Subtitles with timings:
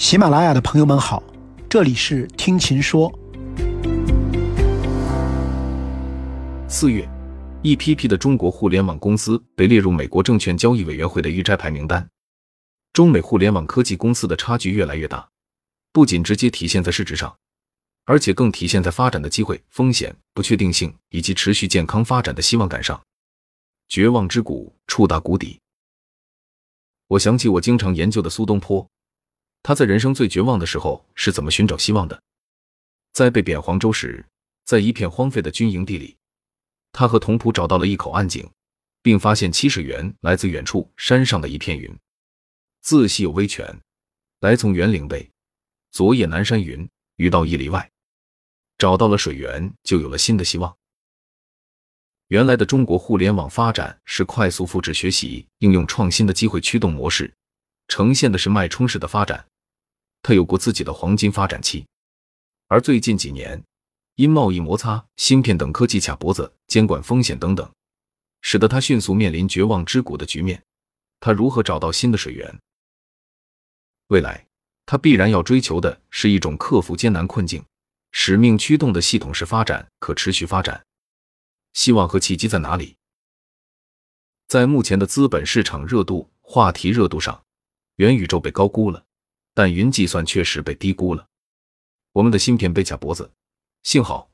[0.00, 1.22] 喜马拉雅的朋友们好，
[1.68, 3.12] 这里是听琴说。
[6.66, 7.06] 四月，
[7.60, 12.08] 一批批的中国互联网公司被列入美国证券交易委员会的预摘牌名单。
[12.94, 15.28] 中美互联网科技公司的差距越来越大，
[15.92, 17.36] 不仅直接体现在市值上，
[18.06, 22.98] 而且更体现在发展的机会、风险、不确定性以及持续健康发展的希望感上。
[23.90, 25.60] 绝望之谷触达谷底。
[27.06, 28.88] 我想起我经常研究的苏东坡。
[29.62, 32.22] 他在人生最绝望的时候是怎么寻找希望的？
[33.12, 34.24] 在被贬黄州时，
[34.64, 36.16] 在一片荒废的军营地里，
[36.92, 38.48] 他和同仆找到了一口暗井，
[39.02, 41.94] 并发现七水源来自远处山上的一片云。
[42.80, 43.80] 自细有微泉，
[44.40, 45.30] 来从元岭北，
[45.90, 47.90] 昨夜南山云，雨到一里外。
[48.78, 50.74] 找到了水源，就有了新的希望。
[52.28, 57.34] 原来的中国互联网发展是快速复制、学习、应用创新的机会驱动模式，
[57.88, 59.44] 呈现的是脉冲式的发展。
[60.22, 61.86] 它有过自己的黄金发展期，
[62.68, 63.62] 而最近几年，
[64.16, 67.70] 因贸易摩擦、芯片等科技卡脖子、监管风险等等，
[68.42, 70.62] 使得它迅速面临绝望之谷的局面。
[71.20, 72.60] 它如何找到新的水源？
[74.08, 74.46] 未来，
[74.86, 77.64] 它必然要追求的是一种克服艰难困境、
[78.12, 80.84] 使命驱动的系统式发展、可持续发展。
[81.72, 82.96] 希望和契机在哪里？
[84.48, 87.44] 在目前的资本市场热度、话题热度上，
[87.96, 89.04] 元宇宙被高估了。
[89.60, 91.28] 但云计算确实被低估了，
[92.12, 93.30] 我们的芯片被卡脖子。
[93.82, 94.30] 幸好，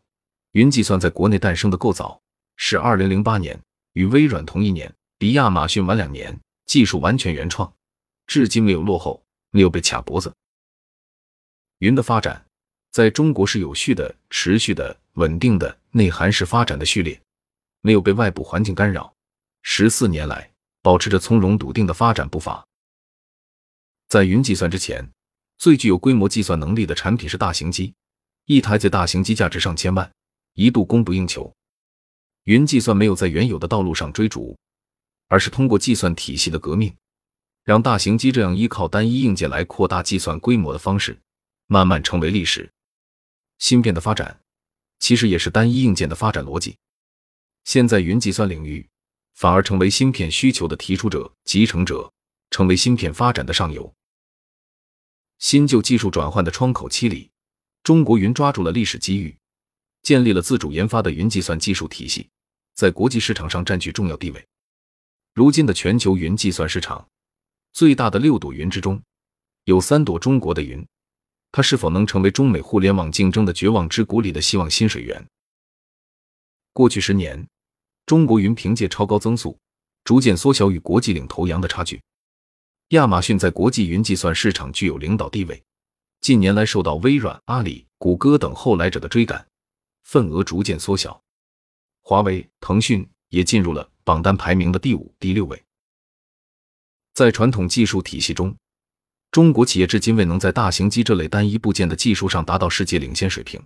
[0.53, 2.23] 云计算在国内诞生的够早，
[2.55, 3.61] 是二零零八年，
[3.95, 7.75] 与微软同一年，比亚马逊晚两年，技术完全原创，
[8.29, 10.33] 至今没有落后，没有被卡脖子。
[11.79, 12.47] 云的发展
[12.93, 17.21] 在中国是有序的、持续的、稳定的、内涵式发展的序列，
[17.81, 19.13] 没有被外部环境干扰，
[19.63, 22.65] 十四年来保持着从容笃定的发展步伐。
[24.09, 25.11] 在云计算之前，
[25.59, 27.95] 最具有规模计算能力的产品是大型机，
[28.45, 30.11] 一台最大型机价值上千万，
[30.55, 31.53] 一度供不应求。
[32.45, 34.57] 云计算没有在原有的道路上追逐，
[35.29, 36.95] 而是通过计算体系的革命，
[37.65, 41.19] 让大型机这样依靠单一硬件来扩大计算规模的方式，
[41.67, 42.71] 慢慢成为历史。
[43.59, 44.41] 芯片的发展
[44.99, 46.77] 其实也是单一硬件的发展逻辑。
[47.65, 48.87] 现在云计算领域
[49.35, 52.13] 反而成为芯片需求的提出者、集成者。
[52.49, 53.93] 成为芯片发展的上游。
[55.39, 57.31] 新旧技术转换的窗口期里，
[57.83, 59.37] 中国云抓住了历史机遇，
[60.03, 62.29] 建立了自主研发的云计算技术体系，
[62.75, 64.47] 在国际市场上占据重要地位。
[65.35, 67.07] 如今的全球云计算市场，
[67.73, 69.03] 最大的六朵云之中，
[69.65, 70.87] 有三朵中国的云，
[71.53, 75.27] 它是否能成为中美互联网竞争的绝望之谷里的希望新水源？
[76.73, 77.47] 过去十年，
[78.07, 79.59] 中国云凭借超高增速，
[80.05, 82.01] 逐渐缩小与国际领头羊的差距。
[82.91, 85.61] 亚马逊在国际云计算市场具有领导地位，
[86.21, 89.45] 近年来受到微软、阿里、谷歌等后来者的追赶，
[90.05, 91.21] 份额逐渐缩小。
[92.03, 95.61] 华为、腾讯也进入了榜单排名的第五、第六位。
[97.13, 98.57] 在传统技术体系中，
[99.33, 103.61] 中国企业至今未能在大型机这类单一部件的技术上达到世界领先水平。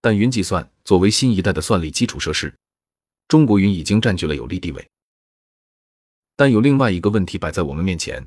[0.00, 2.52] 但云计算作为新一代的算力基础设施，
[3.28, 4.90] 中国云已经占据了有利地位。
[6.36, 8.26] 但有另外一个问题摆在我们面前，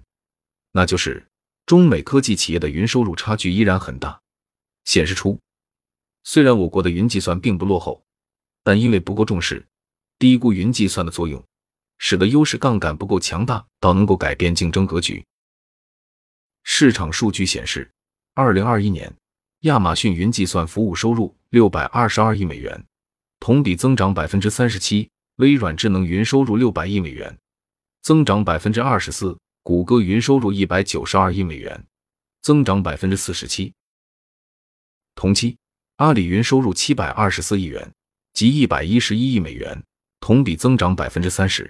[0.72, 1.28] 那就是
[1.66, 4.22] 中美科技企业的云收入差距依然很大，
[4.86, 5.40] 显示出
[6.24, 8.04] 虽然我国的云计算并不落后，
[8.64, 9.66] 但因为不够重视，
[10.20, 11.44] 低估云计算的作用，
[11.98, 15.26] 使得优势杠杆不够强大到能够改变竞争格局。
[16.64, 17.92] 市场数据显示，
[18.34, 19.14] 二零二一年
[19.62, 22.86] 亚马逊云计算服务收入六百二十二亿美元，
[23.40, 27.38] 同比增长百分之三十七；微软智能云收入六百亿美元。
[28.08, 31.86] 增长百分之二十四，谷歌云收入一百九十二亿美元，
[32.42, 33.74] 增长百分之四十七。
[35.14, 35.58] 同期，
[35.98, 37.92] 阿里云收入七百二十四亿元，
[38.32, 39.84] 即一百一十一亿美元，
[40.22, 41.70] 同比增长百分之三十。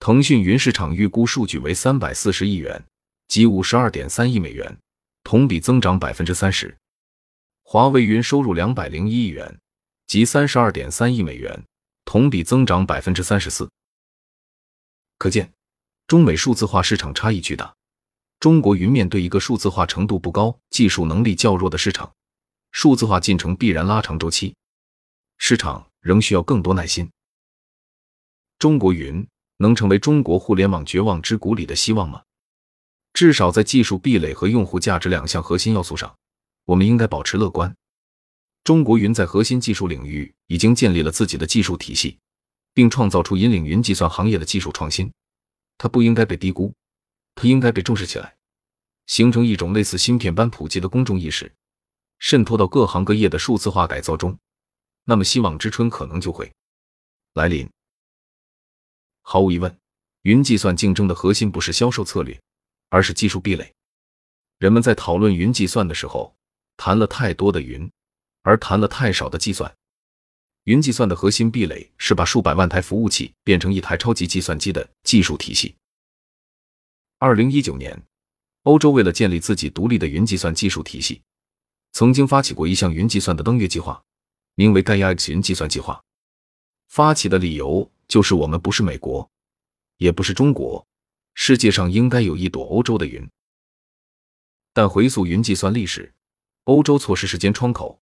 [0.00, 2.84] 腾讯云市场预估数据为三百四十亿元，
[3.28, 4.76] 即五十二点三亿美元，
[5.22, 6.76] 同比增长百分之三十。
[7.62, 9.60] 华为云收入两百零一亿元，
[10.08, 11.62] 即三十二点三亿美元，
[12.04, 13.70] 同比增长百分之三十四。
[15.18, 15.52] 可见，
[16.06, 17.74] 中美数字化市场差异巨大。
[18.38, 22.12] 中国云面对一个数字化程度不高、技术能力较弱的市场，
[22.70, 24.54] 数字化进程必然拉长周期，
[25.38, 27.10] 市场仍需要更多耐心。
[28.58, 29.26] 中国云
[29.56, 32.22] 能成为中国互联网绝望之谷里的希望吗？
[33.14, 36.14] 至少在技术壁垒和用户价值两项核心要素上，
[36.66, 37.74] 我们应该保持乐观。
[38.64, 42.18] 中国云在核心技术领域已经建立了自己的技术体系。
[42.76, 45.10] 并创造出引领云计算行业的技术创新，
[45.78, 46.74] 它不应该被低估，
[47.34, 48.36] 它应该被重视起来。
[49.06, 51.50] 形成一种类似芯片般普及的公众意识，
[52.18, 54.38] 渗透到各行各业的数字化改造中，
[55.04, 56.52] 那么希望之春可能就会
[57.32, 57.66] 来临。
[59.22, 59.74] 毫无疑问，
[60.20, 62.38] 云计算竞争的核心不是销售策略，
[62.90, 63.72] 而是技术壁垒。
[64.58, 66.36] 人们在讨论云计算的时候，
[66.76, 67.90] 谈了太多的云，
[68.42, 69.74] 而谈了太少的计算。
[70.66, 75.76] 云计算的核心壁垒是把数百万台服务器变成一台超级计算机的技术体系。
[77.18, 78.02] 二零一九年，
[78.64, 81.22] 欧洲为了建立自己独立的云计算技术体系，
[81.92, 84.02] 曾经发起过一项云计算的登月计划，
[84.56, 86.02] 名为盖亚 X 云计算计划。
[86.88, 89.30] 发起的理由就是我们不是美国，
[89.98, 90.84] 也不是中国，
[91.34, 93.24] 世界上应该有一朵欧洲的云。
[94.72, 96.12] 但回溯云计算历史，
[96.64, 98.00] 欧洲错失时间窗口。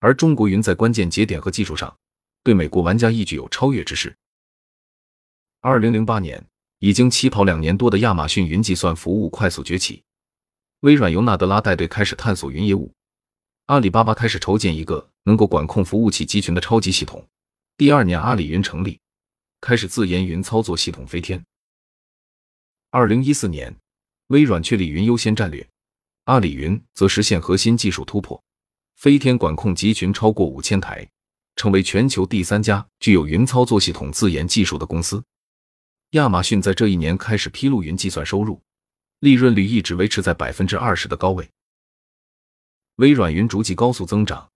[0.00, 1.96] 而中国云在关键节点和技术上，
[2.42, 4.16] 对美国玩家亦具有超越之势。
[5.60, 6.46] 二零零八年，
[6.78, 10.04] 已经起跑两年多的亚马逊云计算服务快速崛起，
[10.80, 12.92] 微软由纳德拉带队开始探索云业务，
[13.66, 17.26] 阿里巴巴开始筹建一个能够管控服务器集群的超级系统。
[17.76, 19.00] 第二年，阿里云成立，
[19.60, 21.44] 开始自研云操作系统飞天。
[22.90, 23.76] 二零一四年，
[24.28, 25.68] 微软确立云优先战略，
[26.24, 28.40] 阿里云则实现核心技术突破。
[28.98, 31.08] 飞天管控集群超过五千台，
[31.54, 35.22] 成为全球第三家具有云操作系统自研技术的公司。
[36.10, 38.60] 亚马逊在这一年开始披露云计算收入，
[39.20, 41.48] 利润率一直维持在百分之二十的高位。
[42.96, 44.50] 微软云逐季高速增长，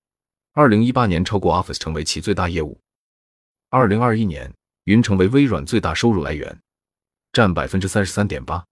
[0.55, 2.81] 二零一八年超过 Office 成为其最大业务。
[3.71, 4.53] 二零二一年，
[4.87, 6.61] 云成为微软最大收入来源，
[7.33, 8.65] 占百分之三十三点八。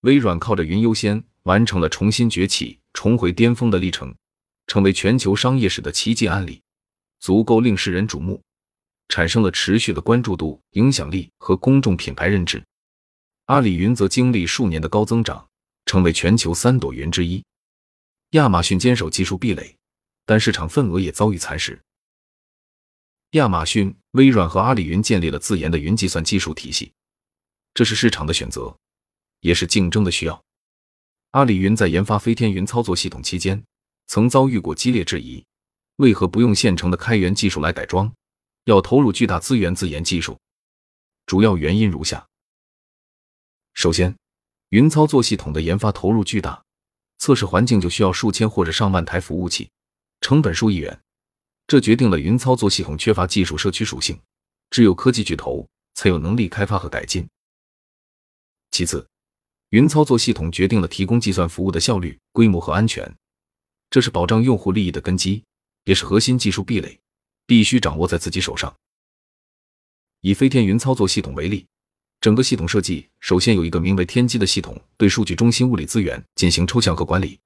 [0.00, 4.16] 微软靠着云优先，完成了重新崛起、重回巅峰的历程。
[4.68, 6.62] 成为全球商业史的奇迹案例，
[7.18, 8.40] 足够令世人瞩目，
[9.08, 12.62] 产生了持续的关注度、影响力和公众品牌认知。
[13.46, 15.48] 阿里云则经历数年的高增长，
[15.86, 17.42] 成为全球三朵云之一。
[18.32, 19.74] 亚马逊坚守技术壁垒，
[20.26, 21.80] 但市场份额也遭遇蚕食。
[23.30, 26.92] 亚马逊、微软和阿里云建立了自研的云计算技术体系，
[27.72, 28.76] 这是市场的选择，
[29.40, 30.44] 也是竞争的需要。
[31.30, 33.64] 阿里云在研发飞天云操作系统期间。
[34.08, 35.44] 曾遭遇过激烈质疑，
[35.96, 38.10] 为何不用现成的开源技术来改装，
[38.64, 40.38] 要投入巨大资源自研技术？
[41.26, 42.26] 主要原因如下：
[43.74, 44.16] 首先，
[44.70, 46.64] 云操作系统的研发投入巨大，
[47.18, 49.70] 测试环境就需要数千或者上万台服务器，
[50.22, 50.98] 成本数亿元，
[51.66, 54.18] 这决定了云操作系统缺乏技术社区属性，
[54.70, 57.28] 只有科技巨头才有能力开发和改进。
[58.70, 59.06] 其次，
[59.68, 63.14] 云操作系统决定了提供计算服务的效率、规模和安全。
[63.90, 65.44] 这是保障用户利益的根基，
[65.84, 67.00] 也是核心技术壁垒，
[67.46, 68.74] 必须掌握在自己手上。
[70.20, 71.66] 以飞天云操作系统为例，
[72.20, 77.38] 整个系统设计首先有一个名为天机的系统，对数据中心物理资源进行抽象和管理，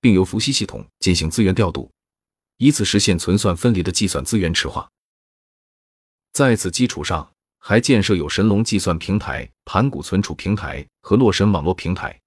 [0.00, 1.90] 并由伏羲系统进行资源调度，
[2.58, 4.90] 以此实现存算分离的计算资源池化。
[6.32, 12.20] 在此基础上，还建设有神龙计算平台、盘古存储平台和洛神网络平台。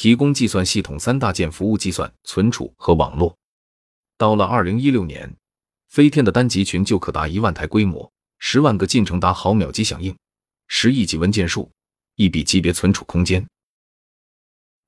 [0.00, 3.36] 提供计算系统三大件服务：计算、存储和网络。
[4.16, 5.36] 到了二零一六年，
[5.90, 10.16] 飞天的单集群就可达一万台规模，十万个进程达毫秒级响应，
[10.68, 11.70] 十亿级文件数，
[12.16, 13.46] 一笔级别存储空间。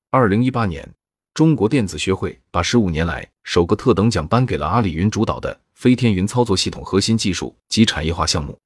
[0.09, 0.91] 二零一八年，
[1.35, 8.57] 中国电子学会把十五年来首个特等奖颁给了阿里云主导的飞天云操作系统核心技术及产业化项目。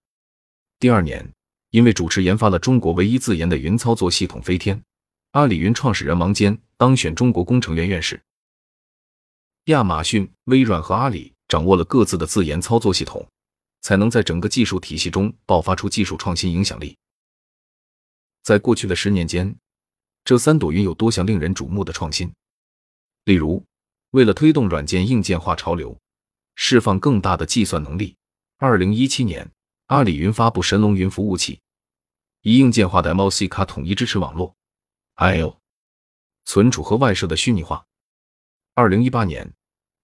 [0.79, 1.29] 第二年，
[1.71, 4.81] 因为主持研发了中国唯一自研的云操作系统飞天。
[5.37, 8.19] 阿里云创始人王坚当选中国工程院院士。
[9.65, 13.23] 亚马逊、微软和阿里掌握了各自的自研操作系统，
[13.81, 16.97] 才能在整个技术体系中爆发出技术创新影响力。
[18.41, 19.55] 在过去的十年间，
[20.25, 22.33] 这三朵云有多项令人瞩目的创新。
[23.25, 23.63] 例如，
[24.09, 25.95] 为了推动软件硬件化潮流，
[26.55, 28.17] 释放更大的计算能力，
[28.57, 29.51] 二零一七年，
[29.85, 31.59] 阿里云发布神龙云服务器，
[32.41, 34.56] 以硬件化的 MOC 卡统一支持网络。
[35.19, 35.59] I/O
[36.45, 37.87] 存储和外设的虚拟化。
[38.75, 39.51] 二零一八年，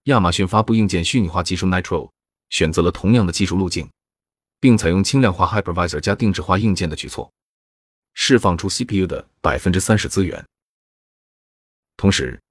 [0.04, 2.10] 亚马逊发布硬件虚拟化技术 Nitro，
[2.50, 3.88] 选择了同样的技术路径，
[4.58, 7.32] 并采用轻量化 Hypervisor 加定制化硬件的举措，
[8.14, 10.44] 释放出 CPU 的百分之三十资源。
[11.96, 12.42] 同时，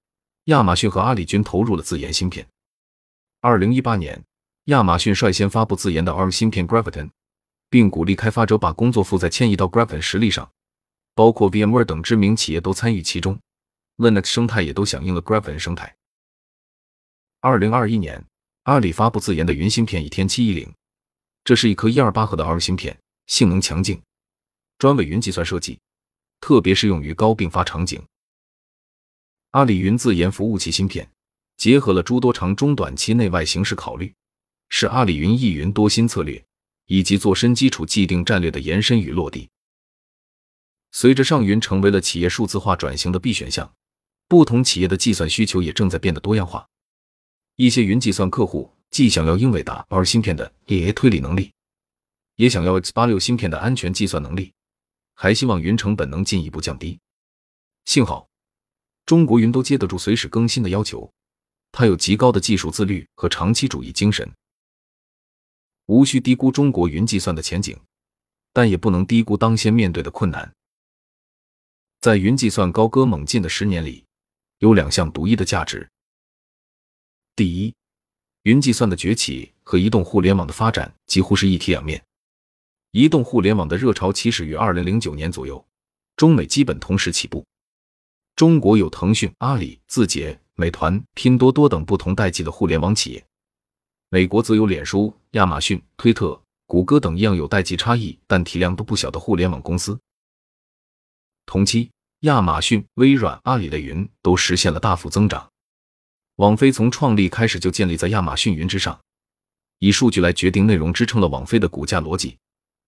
[0.46, 2.48] 亚马逊和阿里均投入了自研芯片。
[3.42, 4.24] 二零一八年，
[4.66, 7.10] 亚马逊率先发布自研的 ARM 芯片 Graviton，
[7.70, 10.50] 并鼓励开发者把工作负载迁移到 Graviton 实力上。
[11.16, 13.40] 包括 VMware 等知名企业都参与其中
[13.98, 15.96] ，Linux 生态也都响应了 Graviton 生态。
[17.40, 18.26] 二零二一年，
[18.64, 20.74] 阿里发布自研的云芯片倚天七一零，
[21.44, 24.02] 这是一颗一二八核的 ARM 芯片，性能强劲，
[24.78, 25.80] 专为云计算设计，
[26.40, 28.02] 特别适用于高并发场景。
[29.52, 31.08] 阿里云自研服务器芯片，
[31.58, 34.12] 结合了诸多长中短期内外形势考虑，
[34.70, 36.44] 是阿里云一云多新策略
[36.88, 39.48] 以及做深基础既定战略的延伸与落地。
[40.96, 43.74] 随着上云成为了企业数字化转型的必选项，
[44.28, 46.70] 不同企业的计算需求也正在变得多样化。
[47.56, 51.52] 一些云计算客户既想要英伟达 R 芯片的 AI 推理能力，
[52.36, 54.54] 也想要 X 八六芯片的安全计算能力，
[55.16, 57.00] 还希望云成本能进一步降低。
[57.86, 58.30] 幸好。
[59.06, 61.12] 中国云都接得住随时更新的要求，
[61.74, 64.32] 它有极高的技术自律和长期主义精神。
[65.88, 67.78] 无需低估中国云计算的前景，
[68.54, 70.54] 但也不能低估当先面对的困难。
[72.04, 74.04] 在云计算高歌猛进的十年里，
[74.58, 75.90] 有两项独一的价值：
[77.34, 77.74] 第一，
[78.42, 82.04] 云计算的崛起和移动互联网的发展几乎是一体两面。
[82.92, 85.66] 移动互联网的热潮起始于二零零九年左右，
[86.18, 87.46] 中美基本同时起步。
[88.36, 93.26] 中国有腾讯、阿里、字节、美团、拼多多等不同代际的互联网企业，
[94.10, 99.98] 美国则有脸书、亚马逊、推特、谷歌等一样有代际差异但体量都不小的互联网公司。
[101.46, 101.92] 同期，
[102.24, 105.52] 亚马逊、微软、阿里的云都实现了大幅增长。
[106.38, 108.98] 网飞从创立开始就建立在亚马逊云之上，
[109.80, 112.38] 以数据来决定内容支撑了网飞的股价逻辑。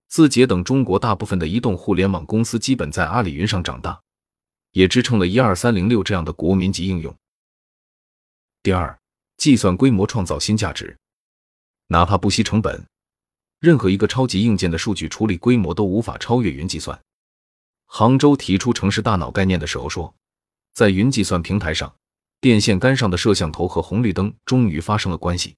[0.07, 3.99] 字节等中国大部分的移动互联网公司基本在阿里云上长大。
[4.71, 7.15] 也支撑了一二三零六这样的国民级应用。
[8.61, 8.99] 第二，
[9.37, 10.97] 计算规模创造新价值，
[11.87, 12.85] 哪怕不惜成本，
[13.61, 17.01] 任何一个超级硬件的数据处理规模都无法超越云计算。
[17.85, 20.13] 杭州提出城市大脑概念的时候说，
[20.73, 21.95] 在云计算平台上，
[22.41, 25.55] 电线杆上的摄像头和红绿灯终于发生了关系。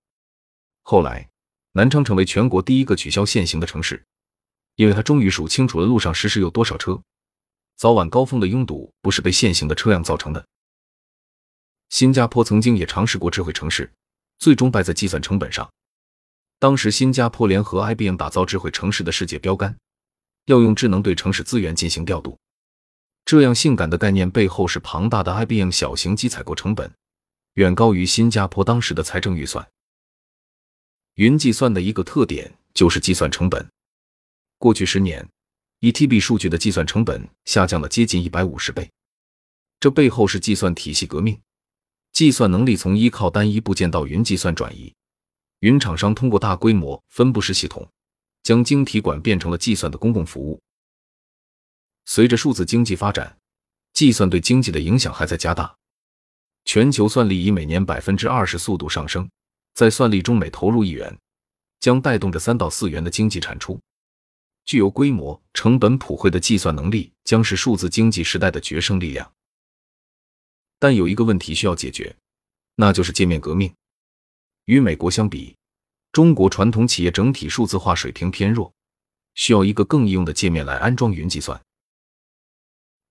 [0.84, 1.30] 后来，
[1.72, 4.06] 南昌成为全国第一个取消限行的城市，
[4.76, 7.02] 因为它终于数清楚了路上实时有多少车。
[7.76, 10.46] 早晚高峰的拥堵不是被限行的车辆造成的。
[11.90, 13.92] 新加坡曾经也尝试过智慧城市，
[14.40, 15.70] 最终败在计算成本上。
[16.60, 19.78] 当时新加坡联合 IBM 打造智慧城市的世界标杆，
[20.48, 22.38] 要用智能对城市资源进行调度。
[23.24, 26.92] 这样性感的概念背后是庞大的 IBM 小型机采购成本，
[27.54, 29.66] 远高于新加坡当时的财政预算。
[31.16, 33.70] 云计算的一个特点就是计算成本，
[34.58, 35.28] 过去十年。
[35.82, 38.90] ，ETB 数据的计算成本下降了接近一百五十倍，
[39.80, 41.40] 这背后是计算体系革命，
[42.14, 44.92] 计算能力从依靠单一部件到云计算转移。
[45.60, 47.88] 云厂商通过大规模分布式系统，
[48.48, 50.58] 将晶体管变成了计算的公共服务。
[52.06, 53.38] 随着数字经济发展，
[53.92, 55.76] 计算对经济的影响还在加大。
[56.64, 59.30] 全球算力以每年百分之二十速度上升，
[59.74, 61.20] 在算力中每投入一元，
[61.82, 63.78] 将带动着三到四元的经济产出。
[64.64, 69.30] 具有规模、成本普惠的计算能力将是数字经济时代的决胜力量。
[70.80, 72.16] 但有一个问题需要解决，
[72.76, 73.76] 那就是界面革命。
[74.64, 75.57] 与美国相比，
[76.18, 78.74] 中国传统企业整体数字化水平偏弱，
[79.36, 81.62] 需要一个更易用的界面来安装云计算。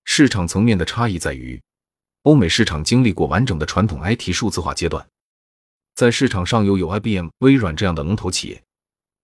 [0.03, 1.61] 市场层面的差异在于，
[2.23, 5.07] 欧美市场经历过完整的传统 IT 数字化阶段，
[5.95, 8.61] 在市场上又有 IBM、微软这样的龙头企业。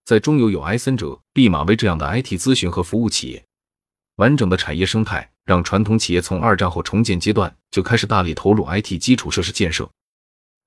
[0.05, 3.45] 在中游有埃森哲、毕马威这样的 IT 咨询和服务企业，
[4.15, 9.91] 完整的产业生态让传统企业从二战后重建阶段就开始大力投入 IT 基础设施建设，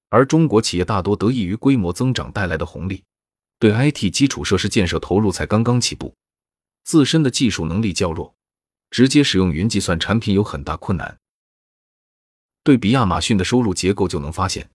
[0.08, 3.02] 而中国企业大多得益于规模增长带来的红利，
[3.58, 6.14] 对 IT 基础设施建设投入才刚刚起步，
[6.84, 8.34] 自身的技术能力较弱，
[8.90, 11.18] 直接使用云计算产品有很大困难。
[12.62, 14.68] 对比亚马逊的收入结构就能发现。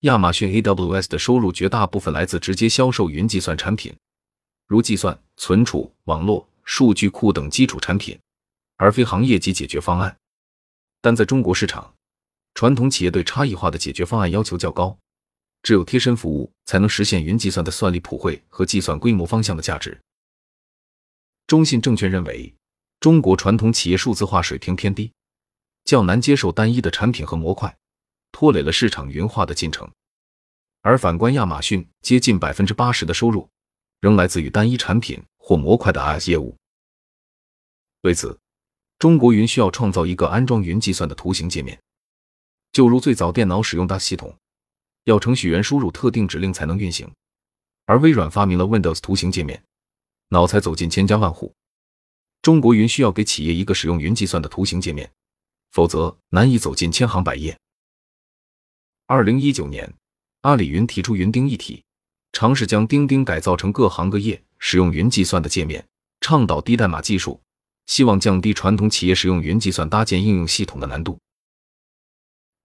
[0.00, 3.94] 亚马逊 AWS 的收入绝大部分来自直接销售云计算产品，
[4.66, 8.18] 如计算、存储、网络、数据库等基础产品，
[8.76, 10.14] 而非行业级解决方案。
[11.00, 11.94] 但在中国市场，
[12.54, 14.96] 传统企业对差异化的解决方案要求较高，
[15.62, 20.00] 只有贴身服务才能实现云计算的算力普惠和计算规模方向的价值。
[21.46, 22.54] 中信证券认为，
[23.00, 25.12] 中国传统企业数字化水平偏低，
[25.84, 27.76] 较难接受单一的产品和模块。
[28.36, 29.88] 拖累了市场云化的进程，
[30.80, 33.48] 而反观亚马逊，接近百分之八十的收入
[34.00, 36.56] 仍来自于单一产品或模块的 IaaS 业务。
[38.00, 38.36] 为此，
[38.98, 41.80] 中国云需要创造一个安装云计算的图形界面，
[42.74, 44.36] 就如最早电脑使用大系统，
[45.04, 47.08] 要程序员输入特定指令才能运行，
[47.86, 49.62] 而微软发明了 Windows 图形界面，
[50.30, 51.54] 脑才走进千家万户。
[52.42, 55.08] 中国云需要给企业一个使用云计算的图形界面，
[55.70, 57.56] 否则难以走进千行百业。
[59.06, 59.94] 二零一九年，
[60.40, 61.84] 阿里云提出云钉一体，
[62.32, 65.86] 尝试将钉钉改造成各行各业使用云计算的界面，
[66.20, 67.40] 倡导低代码技术，
[67.86, 71.16] 希望降低传统企业使用云计算搭建应用系统的难度。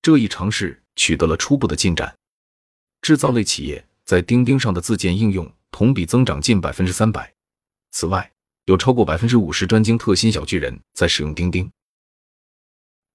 [0.01, 2.15] 这一尝试取得了初步的进展。
[3.01, 7.33] 制造类企业在钉钉上的自建应用同比增长近百分之三百。
[7.91, 8.31] 此外，
[8.65, 11.71] 有超过百分之五十专精特新小巨人在使用钉钉。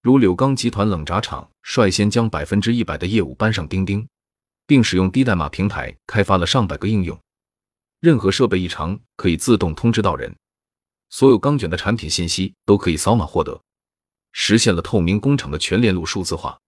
[0.02, 4.06] 如柳钢集团冷轧厂率先将百分之一百的业务搬上钉钉，
[4.66, 7.18] 并使用低代码平台开发了上百个应用。
[8.00, 10.36] 任何设备异常可以自动通知到人，
[11.08, 13.62] 所有钢卷的产品信息都可以扫码获得，
[14.32, 16.58] 实现了透明工厂的全链路数字化。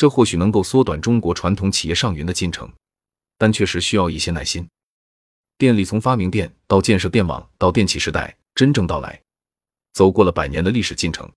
[0.00, 2.72] 这或许能够缩短中国传统企业上云的进程，
[3.36, 4.66] 但确实需要一些耐心。
[5.58, 9.20] 电力从发明电到建设电网到电气时代真正到来，
[9.92, 11.30] 走过了百年的历史进程。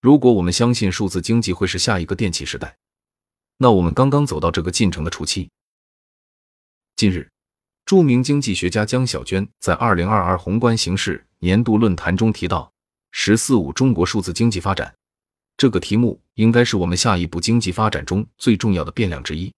[0.00, 2.76] 如果我们相信数字经济会是下一个电气时代，
[3.58, 5.48] 那我们刚刚走到这个进程的初期。
[6.96, 7.30] 近日，
[7.84, 12.72] 著名经济学家江小娟在二零二二宏观形势年度论坛中提到
[13.12, 14.96] “十四五”中国数字经济发展
[15.58, 19.52] 这个题目，应该是我们下一步经济发展中最重要的变量之一。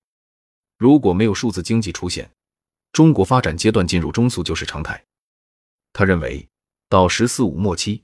[0.78, 2.32] 如果没有数字经济出现，
[2.90, 5.04] 中国发展阶段进入中速就是常态。
[5.92, 6.48] 他认为，
[6.88, 8.02] 到“十四五”末期，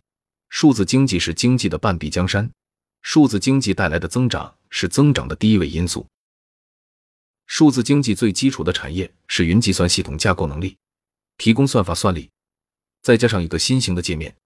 [0.51, 2.53] 数字经济是经济的半壁江山，
[3.01, 6.07] 数字经济带来的增长是增长的第一位因素。
[7.47, 10.77] 数字经济最基础的产业是云计算系统架构能力，
[11.39, 12.29] 提供算法算力，
[13.01, 14.37] 再加上一个新型的界面，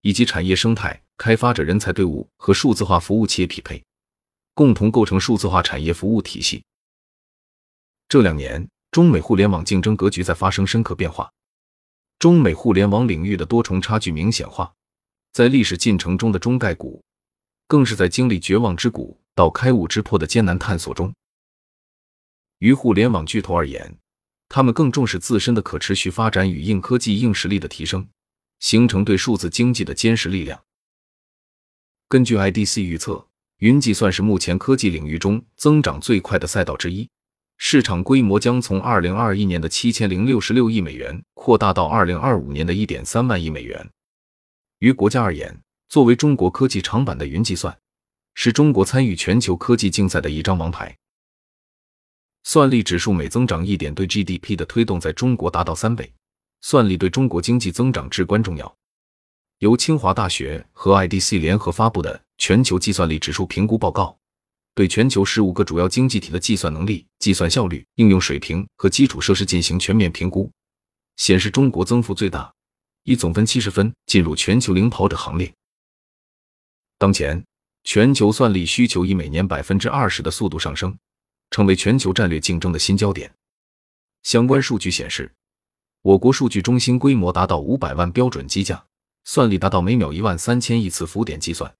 [0.00, 3.82] 以及产业生态、开发者人才队伍和数字化服务企业匹配，
[4.54, 6.62] 共同构成数字化产业服务体系。
[8.08, 8.68] 这两年。
[8.92, 11.30] 中美互联网竞争格局在发生深刻变化，
[12.18, 14.72] 中美互联网领域的多重差距明显化，
[15.32, 17.02] 在历史进程中的中概股，
[17.68, 21.12] 更是在经历绝望之谷到开悟之坡的艰难探索中。
[22.60, 23.98] 于互联网巨头而言，
[24.48, 28.08] 他们更重视自身的可持续发展与硬科技硬实力的提升，
[28.58, 30.62] 形成对数字经济的坚实力量。
[32.08, 33.26] 根据 IDC 预测，
[33.58, 37.08] 云计算是目前科技领域中增长最快的赛道之一。
[37.58, 43.90] 市场规模将从二零二一年的七千零六十六亿美元扩大到二零二五年的一点三万亿美元。
[44.80, 47.76] 于国家而言，作为中国科技长板的云计算，
[48.34, 50.94] 是中国参与全球科技竞赛的一张王牌。
[52.44, 56.12] 算力指数每增长一点，对 GDP 的推动在中国达到三倍。
[56.68, 58.76] 算力对中国经济增长至关重要。
[59.58, 64.18] 由清华大学和 IDC 联合发布的全球计算力指数评估报告。
[64.74, 70.50] 对全球十五个主要经济体的计算能力、计算效率、应用水平和基础设施进行全面评估，
[71.16, 72.52] 显示中国增幅最大，
[73.04, 75.54] 以总分七十分进入全球领跑者行列。
[76.98, 77.44] 当前，
[77.84, 80.98] 全球算力需求以每年百分之二十的速度上升，
[81.52, 83.32] 成为全球战略竞争的新焦点。
[84.24, 85.32] 相关数据显示，
[86.06, 88.86] 我国数据中心规模达到五百万标准机架，
[89.24, 91.74] 算力达到每秒一万三千亿次浮点计算。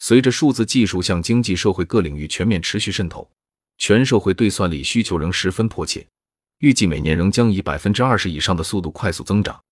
[0.00, 3.30] 随着数字技术向经济社会各领域全面持续渗透，
[3.78, 6.04] 全社会对算力需求仍十分迫切，
[6.58, 9.62] 预计每年仍将以百分之二十以上的速度快速增长。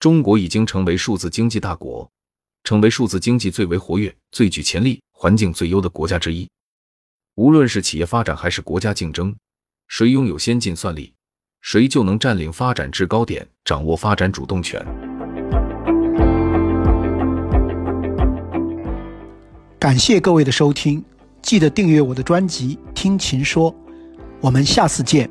[0.00, 2.10] 中国已经成为数字经济大国，
[2.64, 6.50] 成为数字经济最为活跃、最具潜力、环境最优的国家之一。
[7.36, 9.32] 无论是企业发展还是国家竞争，
[9.86, 11.14] 谁拥有先进算力，
[11.62, 14.84] 谁就能占领发展制高点，掌握发展主动权。
[19.78, 21.02] 感谢各位的收听，
[21.40, 23.72] 记得订阅我的专辑《听琴说》，
[24.40, 25.30] 我们下次见。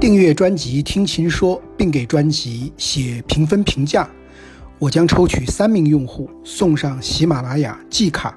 [0.00, 4.08] 订阅专辑《听琴说》，并给专辑写评分评价，
[4.78, 8.34] 我将抽取三名用户送上喜马拉雅季卡。